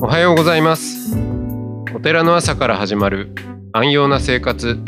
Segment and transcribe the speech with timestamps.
[0.00, 1.16] おはようございます。
[1.94, 3.34] お寺の朝から始まる
[3.72, 4.78] 安養な生活。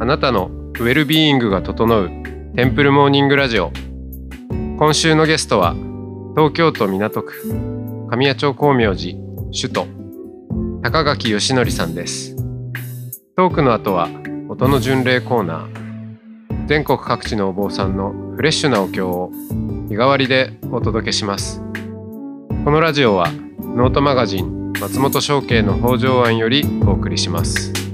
[0.00, 2.08] あなたのウェルビーイングが整う
[2.56, 3.70] テンプルモーニングラジオ。
[4.78, 5.74] 今週のゲストは
[6.34, 9.18] 東京都港区神谷町光明寺
[9.52, 9.86] 首都
[10.82, 12.34] 高垣義則さんです。
[13.36, 14.08] トークの後は
[14.48, 16.66] 音の巡礼コーナー。
[16.66, 19.30] 全国各地のお坊さんのフレッシュなお経を
[19.90, 21.60] 日替わりでお届けします。
[22.64, 27.89] このラジオはノートマガジン松本商家の北条庵よりお送りします。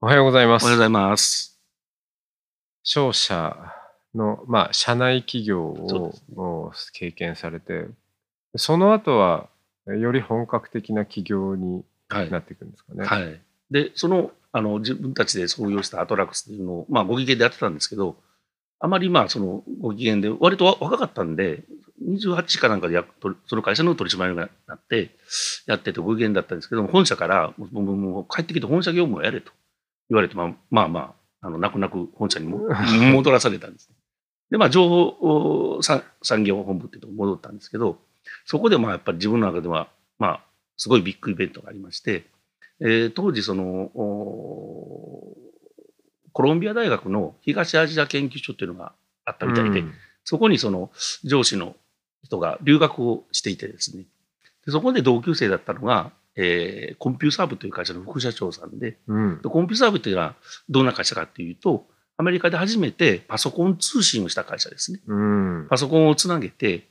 [0.00, 1.58] おはようございますおはようございます。
[2.84, 3.56] 商社
[4.14, 7.88] の、まあ、社内企業を経験されて、
[8.54, 9.48] その後は、
[9.88, 12.30] より本格的な企業にはい。
[12.30, 13.04] なっていくんですかね。
[13.04, 13.40] はい、
[13.72, 18.14] で、そのあの自分たちで創業したアトラクスっていうのを、まあ、ご機嫌でやってたんですけど、
[18.78, 21.64] あまりまあそのご機嫌で、割と若かったんで、
[22.08, 25.10] 28かなんかでやとその会社の取締役になって、
[25.66, 29.50] やっててご機嫌だったんですけども、本社からもうもうもう帰ってきて本社業務をやれと
[30.10, 32.68] 言われて、まあまあ、まあ、あの泣く泣く本社にも
[33.12, 33.96] 戻らされたんですね。
[34.50, 37.98] で、まあ、情報産産業本部っていうところに戻ったんですけど、
[38.44, 40.44] そこでまあやっぱり自分の中では、まあ、
[40.76, 42.26] すごいビッグイベントがありまして、
[42.80, 45.36] えー当時そのお
[46.32, 48.92] コロンビア大学の東アジア研究所っていうのが
[49.24, 49.92] あったみたいで、うん
[50.24, 50.90] そこにその
[51.24, 51.74] 上司の
[52.22, 54.04] 人が留学をしていてですね
[54.66, 59.42] でそこで同級生だったのが、えーコンピューサー部という会社の副社長さんでうん。
[59.42, 60.34] でコンピューサー部っていうのは
[60.68, 65.00] どんな会社かっていうとアメリカで初めてパソコン通信をした会社ですね。
[65.06, 65.66] うん。
[65.70, 66.88] パソコンをつなげて、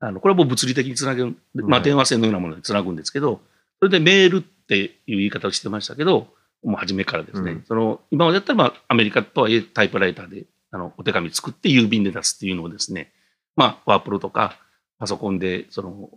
[0.00, 3.40] あのこれはもう物理的につなげる、まあ、はい電話線のようなものでつなぐんですけど、
[3.78, 6.28] それでメールっていう言い方をしてましたけど、
[6.62, 7.64] もう初めからですね、うん。
[7.68, 13.12] その今までやったら、まあ、アメリカとはいえタイプライターであのお手紙作って郵便で出すっていうのをですね、
[13.56, 14.56] まあ、ワープロとか
[14.98, 16.08] パソコンでその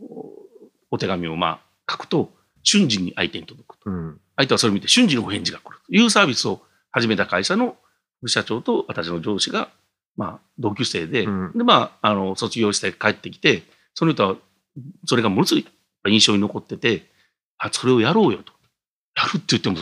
[0.89, 2.31] お手紙をまあ書くと、
[2.63, 3.89] 瞬時に相手に届くと。
[3.89, 7.77] うん相手はそれを見て瞬時のお返事が来るというサービスを始めた会社の
[8.19, 9.69] 副社長と私の上司が、
[10.15, 13.63] まあ、同級生で、うんで、まあ、あの、卒業して帰ってきて、
[13.93, 14.35] その人は、
[15.05, 15.65] それがものすごい
[16.07, 17.05] 印象に残ってて、
[17.57, 18.53] あ、それをやろうよと。
[19.15, 19.75] やるって言っても、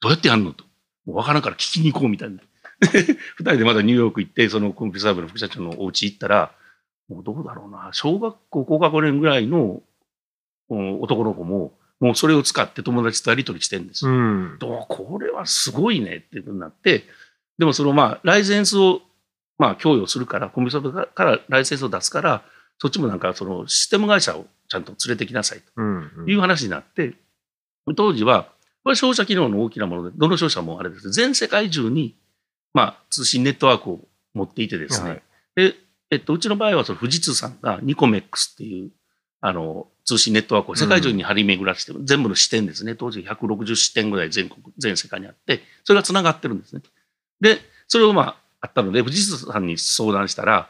[0.00, 0.64] どうやってやるのと。
[1.06, 2.40] もうわからんから聞きに行こうみたいな。
[2.82, 6.52] 二人でまだニューヨーク行って、そのコンピューター部の副社長のお家行ったら、
[7.08, 9.82] もうどうだろうな、小学校高学年ぐらいの
[10.70, 14.10] うん男の子も、もうそれを使って友達とやり取りしてるんですよ。
[14.10, 14.58] うん。
[14.58, 17.04] これはすごいねっていうふうになって、
[17.58, 19.02] でもそのまあ、ライセンスを
[19.58, 22.42] まあ供与するから、コンピューターからライセンスを出すから、
[22.78, 27.14] そっちもなんかそのシステム会社をちゃんと連れてきなさいうんという話になって、
[27.96, 28.48] 当時は、
[28.82, 31.10] これ商社機能の大きなもので、どの商社もあれです。
[31.10, 32.16] 全世界中に、
[32.72, 34.00] まあ、通信ネットワークを
[34.34, 35.22] 持っていてですね、はい。
[35.54, 35.74] で、
[36.10, 38.90] えっと、うちの場合はその富士通さんがニコメックスっていう、
[39.40, 46.82] あの、通信ネットワークを世界中に張り巡らして、全部の支店ですね、当時160支店ぐらい全国、全世界にあって、それが繋がってるんですね。
[47.40, 50.68] で、それをまあ、あったので、富士通さんに相談したら、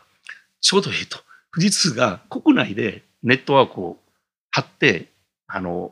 [0.60, 1.18] ちょうどええと、
[1.52, 3.98] 富士通が国内でネットワークを
[4.50, 5.08] 張って、
[5.46, 5.90] あの、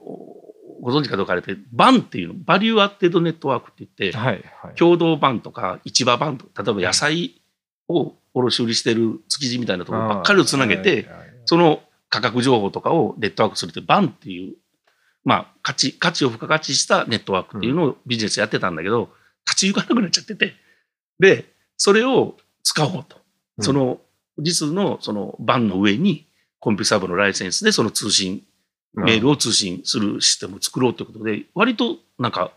[0.81, 4.75] ご存知かどうかあれて、 VANっていうの、 value added network って言って、はいはい。
[4.75, 7.41] 共同 VAN とか市場 VAN とか、例えば野菜
[7.89, 11.09] を卸売りしてる築地みたいなところばっかりをつなげて、
[11.45, 14.57] その価格情報とかをネットワークするって VAN っていう、
[15.25, 19.09] まあ、価値、価値を付加価値したネットワークっていうのをビジネスやってたんだけど、
[19.47, 20.55] 立ち行かなくなっちゃってて、
[21.19, 21.47] で、
[21.79, 23.17] それを使おうと。
[23.57, 24.01] うんその、
[24.39, 26.27] 実のそのバンの上に、
[26.59, 28.43] コンピューター部のライセンスでその通信、
[28.93, 32.53] メールを通信するシステムを作ろうということで、割となんか、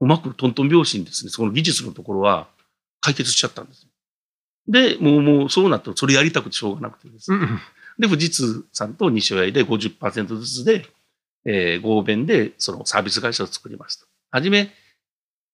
[0.00, 2.48] うまくトントン拍子にですね、その技術のところは
[3.00, 3.86] 解決しちゃったんです。
[4.66, 7.38] で、もう、もうそうなったらそれやりたくてしょうがなくてですね。
[7.98, 10.86] うんで、富士通さんと西尾屋で50%ずつで、
[11.46, 14.06] えー合弁でそのサービス会社を作りますと。
[14.30, 14.70] はじめ、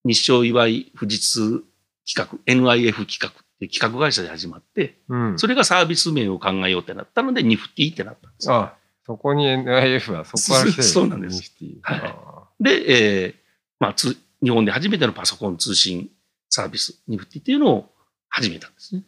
[0.04, 1.64] 西尾岩井富士通
[2.06, 5.38] 企画、NIF 企画っていう企画会社で始まって、うん。
[5.38, 8.54] それがサービス名を考えようってなったので、ニフティってなったんですよ。
[8.54, 8.75] あ
[9.06, 11.52] そこに NIF はそこから来てるそうなんです。
[11.82, 12.00] はい。
[12.04, 13.34] あで、えー
[13.78, 16.10] まあ、つ日本で初めてのパソコン通信
[16.48, 17.90] サービス、ニフティっていうのを
[18.28, 19.02] 始めたんですね。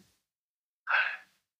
[0.85, 0.97] はい、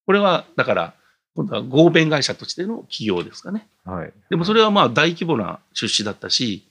[0.05, 0.93] これは、だから、
[1.35, 3.68] 今度は合弁会社としての企業ですかね。
[3.85, 4.13] ーはい。
[4.30, 6.68] でもそれはまあ大規模な出資だったし、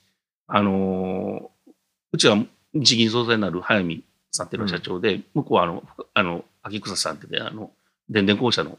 [0.47, 1.53] あのー
[2.13, 2.37] うちは
[2.75, 5.83] 日銀総裁になる早見さんっていうのが社長で、向こうはあの、
[6.15, 7.71] あの、秋草さんってね、あの、
[8.09, 8.79] 電電公社の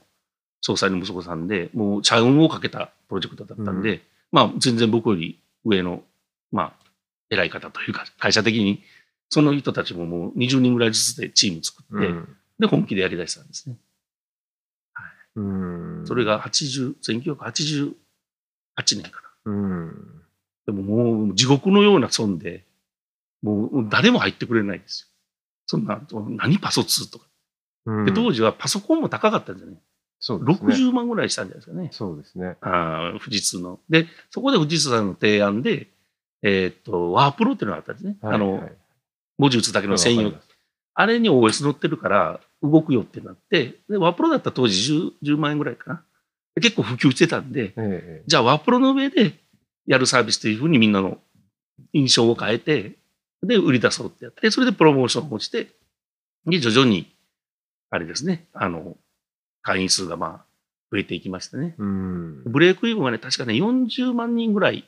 [0.62, 4.01] 総裁の息子さんで、もう社運をかけたプロジェクトだったんで、
[4.31, 6.03] まあ全然僕より上の、
[6.51, 6.74] まあ、
[7.29, 8.83] 偉い方というか、会社的に、
[9.29, 13.75] その人たちももう20人ぐらいずつでチーム作って、うんで、本気でやりだしたんですね。
[15.35, 16.03] うん。
[16.06, 17.94] それが80、1988
[18.75, 19.51] 年かな。
[19.51, 20.24] うん。
[20.65, 22.63] でももう地獄のような損で、
[23.41, 25.07] もう誰も入ってくれないんですよ。
[25.65, 26.01] そんな、
[26.38, 27.25] 何パソ2とか。
[27.85, 29.77] うんで、当時はパソコンも高かったんですよね。
[30.19, 30.74] そうですね。
[30.74, 31.89] 60万ぐらいしたんじゃないですかね。
[31.91, 32.56] そうですね。
[32.62, 33.79] あー富士通の。
[33.89, 35.88] で、そこで富士通さんの提案で、
[36.41, 38.18] えーっと、ワープロっていうのがあったんですね。
[38.21, 38.74] あの、はい
[39.38, 40.31] 文字打つだけの専用
[40.95, 44.93] あれに OS 乗ってるから動くよってなって、で、ワープロだったら当時
[45.23, 46.03] 10, 10万円ぐらいかな。
[46.55, 49.33] で結構普及してたんで、ええじゃあワープロの上で
[49.87, 51.17] やるサービスというふうにみんなの
[51.93, 52.95] 印象を変えて、
[53.41, 55.67] で、売り出そうってやって、それでプロモーションをして、
[56.45, 57.11] で、徐々に、
[57.89, 58.97] あれですね、あの、
[59.61, 60.45] 会員数がまあ、
[60.91, 61.75] 増えていきましたね。
[61.77, 62.43] うん。
[62.45, 64.85] ブレイクイーブンはね、確かね、40万人ぐらい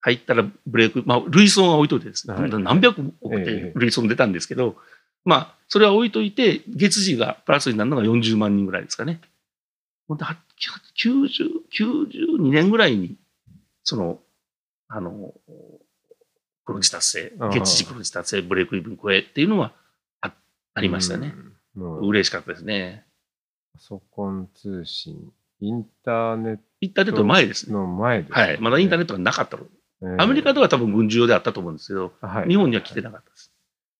[0.00, 4.76] 入ったらブレイク、まあ、累損は置いといてですね、はい何百億っええて累損出たんですけど、
[5.24, 9.20] まあ、それは置いといて、月次がプラスになるのが40万人ぐらいですかね。
[10.06, 10.36] ほんで、は
[10.96, 13.16] 90、92年ぐらいに、
[13.82, 14.20] その、
[14.88, 15.34] あの、
[16.64, 19.72] 黒字達成月次黒字達成、ブレイクイーブン超えっていうのは
[20.20, 20.32] あ
[20.74, 21.34] ありましたね。
[21.76, 23.04] う嬉しかったですね。
[23.74, 27.72] パソコン通信、インターネッインターネットの前ですね。
[27.72, 28.42] トの前ですね。
[28.42, 28.60] はい。
[28.60, 29.64] まだインターネットがなかったの。
[29.64, 29.66] え
[30.06, 33.53] えアメリカでは多分軍事用であったと思うんですけど、はい日本には来てなかったです。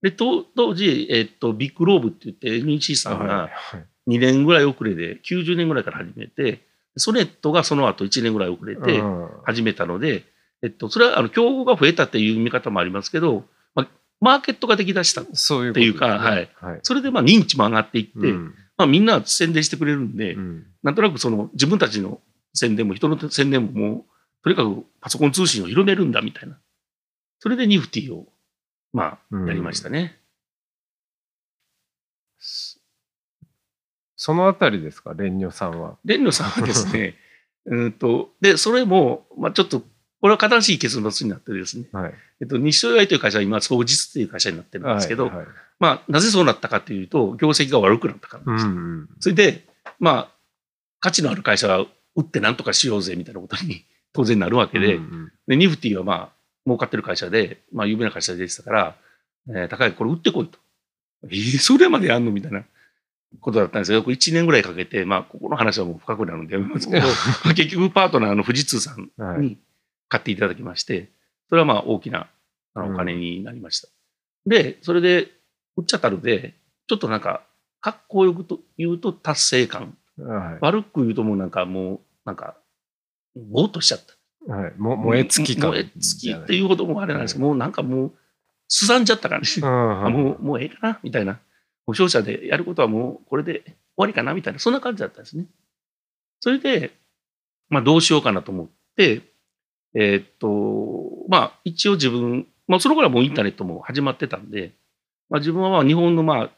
[0.05, 6.61] で、当当時、えっと、ビッグローブって言って NEC さんはいがはい2年ぐらい遅れで、90年ぐらいから始めて、
[6.99, 10.25] ソネットがその後1年ぐらい遅れてうん始めたので、
[10.63, 13.89] えっと、それはあの競合が増えたっていう見方もありますけど、まあ、
[14.21, 15.25] マーケットができだした。
[15.33, 16.81] そういうっていうかことですねはい。
[16.83, 22.21] それでまあ認知も上がっていって、うんまあ、みんな宣伝してくれるんで、うんなんとなくその自分たちの
[22.53, 24.05] 宣伝も人の宣伝ももう、
[24.43, 26.59] とにかくパソコン通信を広めるんだみたいな。
[27.41, 28.29] それでニフティを、
[28.95, 30.17] まあ、やりましたね。
[34.17, 35.99] そのあたりですか、蓮如さんは。
[36.05, 37.17] レンノさんはですね、
[37.67, 39.81] う んと、で、それも、まあちょっと、
[40.21, 42.15] これは新しい結末になってですね、はい。
[42.41, 45.47] えっと、日照 AI という会社は今、総実という会社になってるんですけど、はいはい
[45.81, 48.73] まあ、なぜそうなったかというと、業績が悪くなったからですよ。
[48.73, 49.67] んうんそれで、
[49.99, 50.29] まあ、
[51.01, 56.34] 価値のある会社は売ってなんとかしようぜみたいなことに当然なるわけで、うんうんで、ニフティはまあ、
[56.67, 58.97] 儲かってる会社で、まあ、有名な会社でしたから、
[59.49, 60.59] えー高いこれ売ってこいと。
[61.25, 62.65] えー、それまでやんのみたいな
[63.41, 64.03] ことだったんですよ。
[64.03, 67.07] これ1年ぐらいかけて、まあ、ここの話はもう深くなるんでやめますけど、
[67.45, 69.59] まあ結局パートナーの富士通さんはいに
[70.09, 71.11] 買っていただきまして、
[71.49, 72.29] それはまあ大きな
[72.75, 73.89] あのお金になりました。
[74.47, 75.31] で、それで、
[75.77, 76.55] 売っちゃったので、
[76.87, 77.43] ちょっとなんか、
[77.81, 79.97] かっこよくと言うと達成感。
[80.19, 82.57] は悪く言うともうなんかもう、なんか、
[83.35, 84.15] ぼーっとしちゃった。
[84.49, 84.51] い。
[84.51, 84.75] はい。
[84.77, 85.71] も燃え尽き感。
[85.71, 88.13] 燃え尽きっていううほどもあれなんですけど、もうなんかもう、
[88.69, 89.61] すさんじゃった感じ。
[89.63, 91.39] あんもう、もうええかなみたいな。
[91.87, 95.47] 保証者でやることはもうこれで終わりかなみたいな、そんな感じだったんですね。
[96.41, 96.93] それで、
[97.69, 99.23] まあどうしようかなと思って、
[99.95, 104.73] えーっと、まあ一応自分、まあその頃はもうインターネットも始まってたんで、
[105.29, 106.51] まあ自分はまあ日本のまあ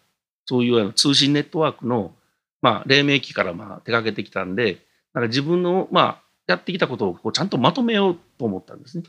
[0.47, 2.14] そういう通信ネットワークの
[2.62, 4.78] まあ黎明期からまあ手掛けてきたんで、
[5.12, 9.04] なんか自分のまあやってきたことをこうちゃんとまとめようと思ったんですね。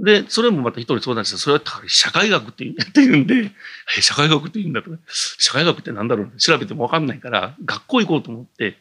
[0.00, 2.64] で、それもまた一人相談して、それは社会学って
[2.94, 3.50] 言うんで、
[3.96, 8.76] え、社会学って言うんだとか、社会学ってなんだろう調べてもわかんないから、学校行こうと思って、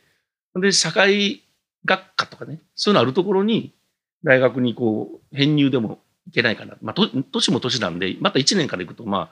[0.56, 1.44] で、社会
[1.86, 3.74] 学科とかね、そういうのあるところに、
[4.24, 6.76] 大学にこう、編入でもいけないかな。
[6.82, 9.32] まあ、と年も年なんで、また1年から行くと、ま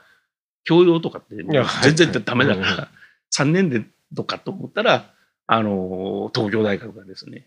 [0.64, 1.36] 教養とかって
[1.82, 2.88] 全然ダメだかはいら、
[3.32, 5.12] 3年でとかと思ったら、
[5.46, 7.46] あの、東京大学がですね、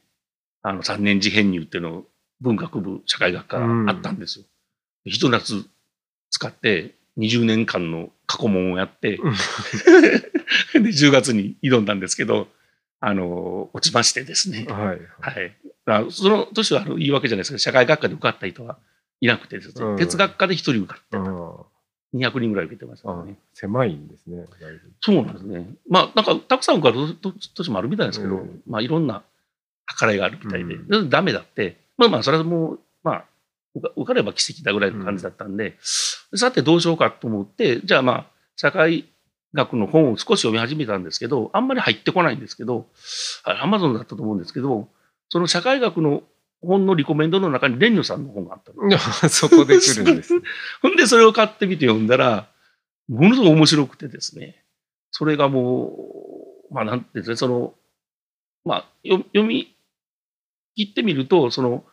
[0.62, 2.08] あの、3年次編入っていうのを
[2.42, 4.46] 文学部社会学科あったんですよ。
[5.06, 5.66] ひと夏
[6.30, 9.34] 使って20年間の過去問をやって、うん
[10.84, 12.48] で、10月に挑んだんですけど、
[13.00, 14.66] あの、落ちましてですね。
[14.70, 15.00] はい。
[15.20, 15.56] はい。
[15.86, 18.78] あその年はあの言い訳じゃないですけど、社会学科で受かった人は
[19.22, 21.20] いなくてですね、うん哲学科で一人受かってた。
[21.20, 21.56] うん
[22.14, 23.38] 200人ぐらい受けてましたあね。
[23.54, 24.46] 狭いんですね。
[25.00, 25.70] そうなんですね。
[25.88, 29.22] まあ、なんか、たくさん受かると年もあるみたいですけど、うんまあ、いろんな
[29.98, 33.26] 計らいがあるみたいで、うダメだって、まあまあ、それはもう、まあ、
[33.76, 35.78] 受かれば奇跡だぐらいの感じだったんで、
[36.36, 39.06] さてどうしようかと思って、じゃあまあ、社会
[39.54, 42.88] 学の本を少し読み始めたんですけど、あんまり入ってこないんですけど、
[43.44, 44.88] アマゾンだったと思うんですけど、
[45.30, 46.24] その社会学の
[46.62, 48.88] 本のリコメンドの中に蓮如さんの本があったの。
[48.88, 50.34] い やそこで来るんです。
[50.82, 52.50] ほんで、それを買ってみて読んだら、
[53.08, 54.64] ものすごく面白くてですね、
[55.12, 55.96] それがも
[56.70, 57.74] う、まあ、なんていうんですね、その、
[58.66, 59.74] まあ、よ読み
[60.76, 61.84] 切ってみると、その、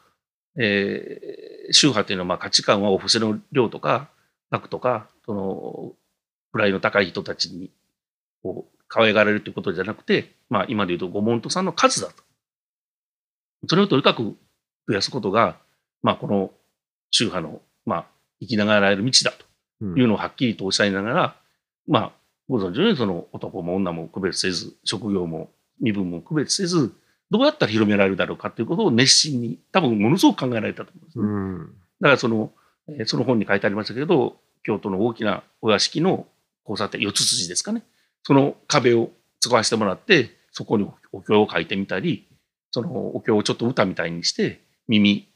[0.59, 4.09] えー宗派というのは、まあ、価値観はお布施の量とか、
[4.51, 5.93] 額とか、その、
[6.53, 7.71] 位の高い人たちに、
[8.43, 12.23] こう、可愛がられるということじゃなくて、まあ、今で言うと、ご門徒さんの数だと。
[13.69, 14.37] それをとにかく
[14.87, 15.57] 増やすことが、
[16.03, 16.53] まあ、この
[17.11, 18.07] 宗派の、まあ、
[18.41, 19.45] 生きながらえる道だと
[19.81, 21.37] うんいうのをはっきりとおっしゃいながら、
[21.89, 22.13] まあ、
[22.49, 26.93] ご存知のようにその男も女も区別せず、職業も身分も区別せず、
[27.31, 31.25] どうやったら広められるだろうかということを熱心に、多分ものすごく考えられたと思うんですね。
[31.25, 31.67] うん。
[32.01, 32.53] だからその、
[32.89, 36.27] えーその本に書いてありましたけど、京都の大きなお屋敷の
[36.65, 37.83] 交差点、四つ筋ですかね。
[38.23, 42.29] その壁を使わせてもらって、そこにお経を書いてみたり、
[42.71, 45.29] そのお経をちょっと歌みたいにして、耳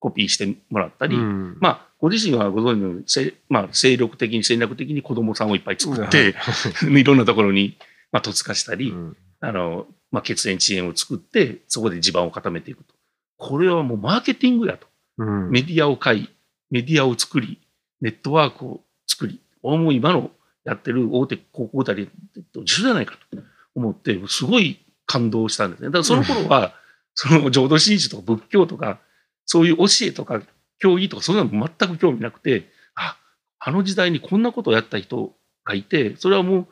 [0.00, 6.34] コピーしてもらったり、うんまあ、ご自身はご存知のように、せまあ、精力的に戦略的に子供さんをいっぱい作って、
[6.88, 7.78] いろんなところに、
[8.12, 12.94] まあ、突化したり、うんあの、まあ、血縁遅延を作って、そこで地盤を固めていくと。
[13.36, 14.86] これはもうマーケティングやと。
[15.18, 16.28] うんメディアを買い、
[16.70, 17.60] メディアを作り、
[18.00, 20.30] ネットワークを作り、もう今の
[20.64, 22.08] やってる大手高校だり
[22.52, 23.38] と一緒じゃないかと
[23.74, 25.88] 思って、すごい感動したんですね。
[25.88, 26.74] だからその頃は、
[27.14, 29.00] その浄土真宗とか仏教とか、
[29.46, 30.42] そういう教えとか
[30.78, 33.16] 教義とか、そんなの全く興味なくて、あ、
[33.58, 35.32] あの時代にこんなことをやった人
[35.64, 36.66] がいて、それはもう、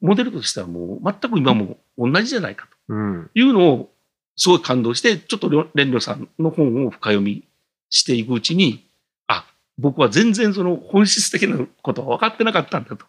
[0.00, 2.75] モデルとしてはもう全く今も同じじゃないかと。
[2.88, 3.30] うん。
[3.34, 3.92] いうのを
[4.36, 7.44] すごい感動して、ちょっと蓮如さんの本を深読み
[7.90, 8.88] していくうちに、
[9.26, 9.46] あ、
[9.78, 13.06] 僕は全然その本質的なことは分かってなかったんだと。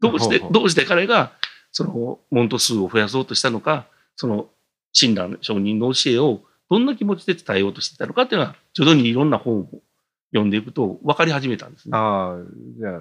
[0.00, 1.32] どうして、どうして彼が
[1.70, 3.86] その門徒数を増やそうとしたのか、
[4.16, 4.48] その
[4.92, 9.68] 親鸞上人の教えをどんな気持ちで伝えようとしていたのかっていうのは、徐々にいろんな本を
[10.32, 11.96] 読んでいくと分かり始めたんですね。
[11.96, 12.42] ああ、
[12.78, 13.00] じゃあ、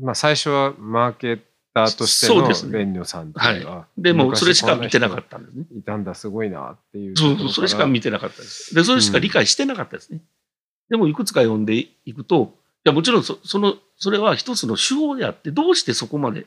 [0.00, 1.40] まあ最初はマーケ
[1.74, 5.64] ターとしてのそうですね蓮如さんっていうのは、でもそれしか見てなかっったんですね。
[5.64, 5.78] た。
[5.78, 7.16] いたんだ、すごいなっていう。
[7.16, 8.74] そうそう、それしか見てなかったです。
[8.74, 10.20] で、それしか理解してなかったですね。
[10.88, 12.54] でも、いくつか読んでいくと、
[12.84, 16.46] いや、もちろんそ、その、それは一つの手法であって、どうしてそこまで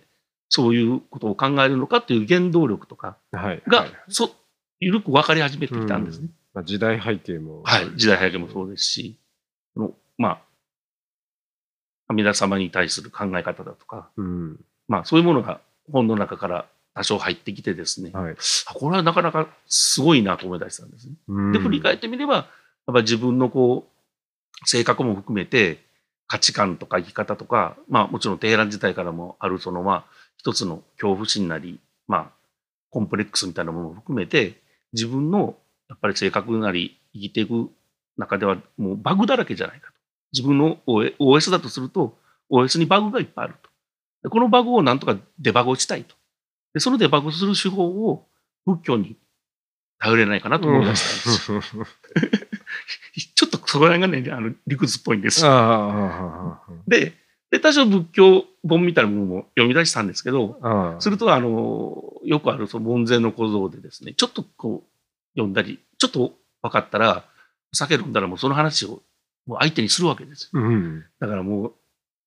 [0.50, 3.64] そういうことを考えるのかっていう原動力とかはい。
[3.68, 4.32] が、はいそ、
[4.80, 6.30] ゆるく分かり始めてきたんですね。
[6.54, 7.64] まあ、時代背景も。
[7.64, 7.92] はい。
[7.96, 9.20] 時代背景もそうですし、
[9.74, 10.42] その、まあ、
[12.10, 14.60] 阿弥陀様に対する考え方だとか、うん。
[14.88, 15.60] まあ、そういうものが
[15.92, 18.36] 本の中から多少入ってきてですね、はい。
[18.68, 21.14] あこれはなかなかすごいなと思い出したんですね。
[21.28, 22.46] うんで、振り返ってみれば、やっ
[22.88, 25.86] ぱり自分のこう、性格も含めて、
[26.28, 30.06] 価値観とか生き方とか、まあもちろんテヘラン時代からもある、そのまあ、
[30.38, 32.32] 一つの恐怖心なり、まあ、
[32.90, 34.62] コンプレックスみたいなものを含めて、
[34.94, 35.56] 自分の
[35.90, 37.70] やっぱり性格なり生きていく
[38.18, 39.98] 中ではもうバグだらけじゃないかと。
[40.34, 42.18] 自分の OS だとすると、
[42.50, 43.67] OS にバグがいっぱいあると。
[44.24, 46.16] でこのバグをなんとかデバグをしたいと。
[46.74, 48.28] で、そのデバグする手法を
[48.66, 49.16] 仏教に
[50.00, 51.86] 頼れないかなと思いましたんですよ。
[53.36, 55.42] ちょっとそこら辺がね、あの理屈っぽいんです
[56.88, 57.14] で、
[57.50, 60.60] で多少仏教本みたいなものも読み出したんですけど、
[61.00, 64.90] すると、あの、よくあるその門前の小僧でですね、ちょっとこう、
[65.36, 67.26] 読んだり、ちょっと分かったら、
[67.74, 69.02] 酒飲んだらもうその話を
[69.46, 70.62] もう相手にするわけですよ。
[70.62, 71.06] うん。
[71.20, 71.74] だからもう、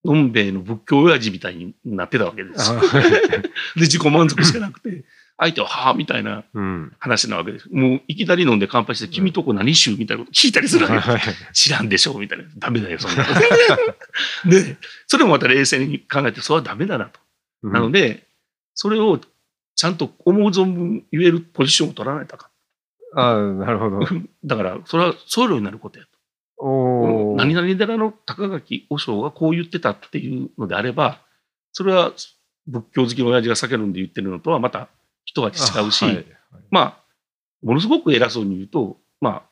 [0.04, 2.72] のんべえの仏教親父みたいになってたわけです
[3.76, 5.04] で、自己満足しかなくて、
[5.36, 6.92] 相手は、はあ、みたいなうん。
[6.98, 7.68] 話なわけです。
[7.72, 11.08] もう、いきなり飲んで乾杯して、君とこ何しゅうみたいなこと聞いたりするわけです。
[11.08, 11.20] はい
[11.54, 12.44] 知らんでしょみたいな。
[12.58, 13.40] ダメだよ、そんなこと。
[14.50, 14.76] で、
[15.06, 17.20] それもまた冷静に考えて、それはダメだなと。
[17.62, 18.26] うんなので、
[18.74, 19.20] それを
[19.76, 22.50] ちゃんと思う存分言えるポジションを取らないとか。
[23.14, 24.00] ああ、なるほど。
[24.44, 26.04] だから、それは僧侶になることや。
[26.62, 31.20] 何々寺の高垣和尚がこう言ってたっていうのであれば、
[31.72, 32.12] それは
[32.66, 34.88] 仏教好きの親父が酒飲んで言ってるのとはまた
[35.24, 36.26] 一味違うし、あはい
[36.70, 36.96] まあ、
[37.62, 39.42] ものすごく偉そうに言うと、まあ、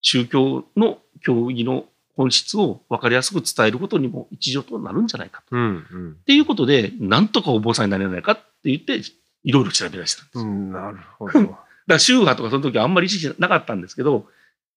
[0.00, 1.84] 宗教の教義の
[2.16, 5.56] 本質を分かりやすく伝えることにも一助となるんじゃないかと。
[5.56, 5.66] うんう
[5.98, 9.00] んっていうことで、なんとかお坊さんになれないかって言って、
[9.44, 10.36] いろいろ調べ出したんです。
[10.38, 10.72] だかうん。
[10.72, 11.58] なるほど。
[11.86, 14.26] ら宗派とかその時はあんまり意識なかったんですけど、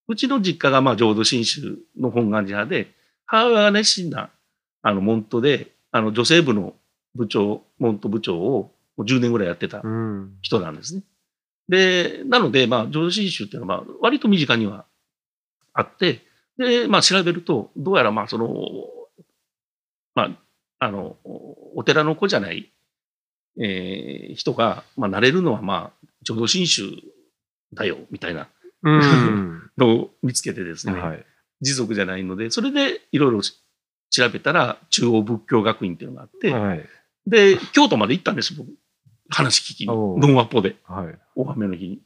[0.08, 2.92] うちの実家がまあ浄土真宗の本願寺派で、
[3.26, 4.30] 母親が熱心な
[4.82, 6.74] あの門徒で、あの女性部の
[7.16, 10.38] 部長、門徒部長をもう10年ぐらいやってたうん。
[10.42, 11.04] 人なんですね。
[11.70, 14.86] で、なので、まあ、浄土真宗っていうのは、まあ、割と身近には
[15.74, 16.22] あって、
[16.58, 18.50] で、まあ、調べると、どうやら、まあ、その、
[20.16, 20.38] まあ、
[20.80, 21.16] あの、
[21.76, 22.72] お寺の子じゃない、
[23.58, 26.84] えー、人が、まあ、なれるのは、まあ、浄土真宗
[27.74, 28.50] だよ、みたいな
[29.78, 31.26] のを見つけてですね、はい、
[31.62, 36.86] 持続じゃないので、それでいろいろ調べたら、中央仏教学院っていうのがあって、はい、
[37.28, 38.70] で、京都まで行ったんです、僕。
[39.30, 39.88] 話聞きに。
[39.88, 40.76] 文和っぽで。
[40.84, 41.20] はい。
[41.36, 42.02] 大雨の日に。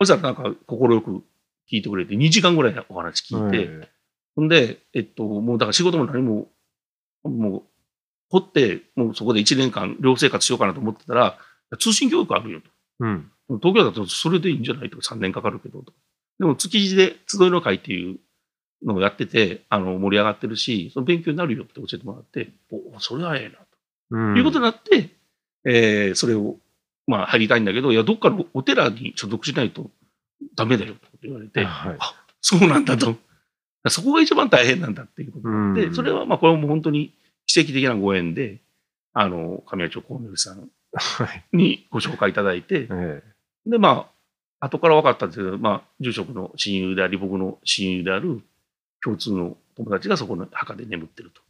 [0.00, 1.22] そしたらなんか、快く
[1.70, 3.88] 聞いてくれて、2時間ぐらいお話聞いて、
[4.34, 6.48] ほんで、えっと、もうだから仕事も何も、
[7.22, 7.62] もう、
[8.30, 11.38] 掘って、もうそこで1年間寮生活しようかなと思ってたら、
[11.78, 12.70] 通信教育あるよと。
[13.00, 13.30] うん。
[13.60, 15.92] 東京だとそれでいいんじゃないとか3年かかるけどと。
[16.38, 18.18] でも築地で集いの会っていう
[18.84, 23.64] のをやってて、あの、盛り上がってるし、その勉強になるよって教えてもらって、お、それはええなと。
[24.10, 25.10] うん、いうことになって、
[25.64, 26.56] えー、それを、
[27.06, 29.90] まあ、入りたいんだけど、いや、どっかのお寺に所属しないと
[30.54, 33.16] ダメだよと言われて、はい、あ、そうなんだと。
[33.88, 37.12] そこが一番大変なんだっていうことで、うん、それは、まあ、これはもう本当に
[37.46, 38.60] 奇跡的なご縁で、
[39.12, 40.70] あの、神谷町光明さん
[41.52, 43.02] にご紹介いただいて、は
[43.66, 44.13] い、で、まあ、
[44.64, 48.42] 後から分かったんですけど、まあ、住職の親友であり、僕の親友である
[49.02, 51.42] 共通の友達がそこの墓で眠ってると。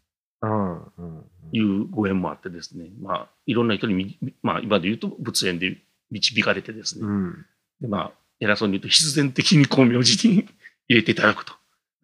[1.53, 5.79] いうご縁もあってですね、まあ、いろんな人に、まあ、今で言うと仏縁で
[6.11, 7.47] 導かれてですね、うん、
[7.81, 10.49] でまあ、偉そうに言うと必然的に光明寺に
[10.89, 11.55] 入れていただくと。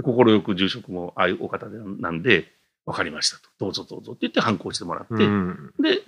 [0.03, 2.51] 快く住職もああいうお方なんで、
[2.87, 3.51] 分かりましたと。
[3.59, 6.03] どうぞどうぞって言って反抗してもらって、うん、で、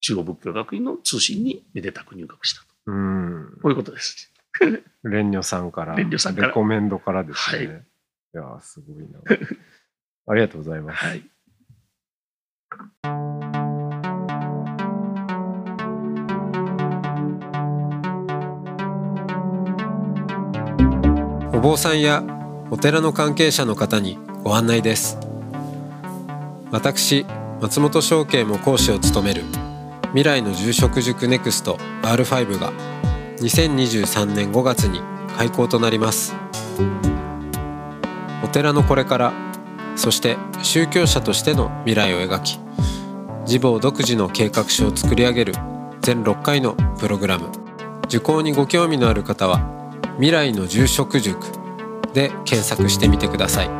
[0.00, 2.66] 中央仏教学院の通信にめでたく入学したと。
[2.86, 4.30] うん、こういうことです。
[5.04, 7.66] 蓮如さんから、蓮如さんからレコメンドからですね。
[7.66, 7.78] はい、い
[8.54, 9.20] やすごいな。
[10.26, 11.04] ありがとうございます。
[11.04, 11.30] はい
[21.52, 22.22] お坊さんや
[22.70, 25.18] お寺の関係者の方にご案内です
[26.70, 27.26] 私
[27.60, 29.42] 松本証券も講師を務める
[30.12, 32.72] 未来の住職塾ネクスト R5 が
[33.40, 35.00] 2023年5月に
[35.36, 36.34] 開校となります。
[38.44, 39.32] お寺のこれから
[39.96, 42.58] そして宗教者としての未来を描き
[43.46, 45.54] 自母独自の計画書を作り上げる
[46.00, 47.50] 全6回のプログラム。
[48.06, 49.60] 受講にご興味のある方は
[50.16, 51.46] 未来の住職塾
[52.12, 53.79] で検索してみてください。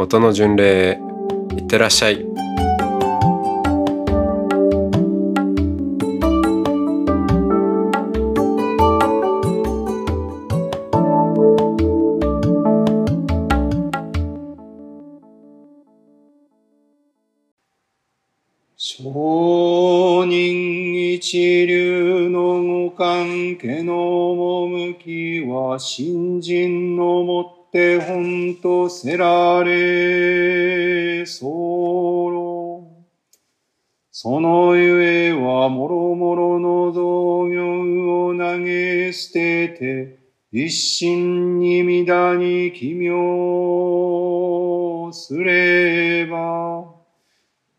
[0.00, 1.00] 音の巡礼へ
[1.56, 2.30] いってらっしゃい。
[23.00, 24.32] 関係の
[24.64, 28.29] 趣は新人のもってほんと
[29.02, 32.86] せられそろ。
[34.10, 40.18] そのゆえはもろもろの造業を投げ捨てて、
[40.52, 43.10] 一心に乱に奇妙
[45.14, 46.84] すれば、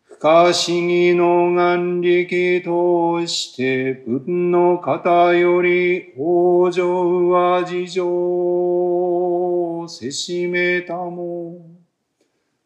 [0.02, 11.66] 不可思議の眼力として、文の方より往生は事情せしめたも。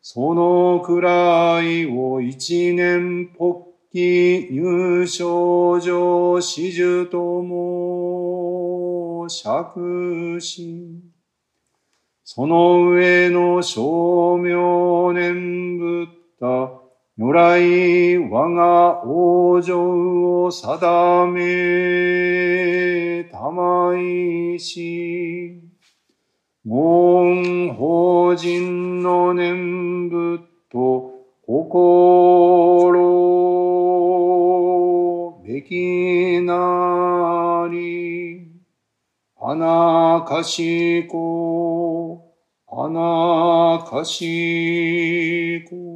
[0.00, 9.26] そのくらいを一年ぽっき入賞上始終とも。
[9.28, 11.00] 釈し、
[12.22, 16.80] その上の正明念仏った。
[17.18, 19.72] 如来我が往生
[20.44, 25.65] を定めたまいし、
[26.68, 31.12] 門法人の念仏と
[31.46, 32.96] 心
[35.46, 38.48] べきなり、
[39.38, 42.34] 花かしこ、
[42.66, 45.95] 花かしこ。